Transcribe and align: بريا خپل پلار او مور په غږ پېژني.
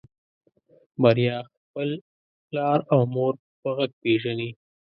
بريا 1.01 1.37
خپل 1.55 1.89
پلار 2.47 2.79
او 2.93 3.01
مور 3.13 3.33
په 3.61 3.69
غږ 3.77 3.91
پېژني. 4.01 4.49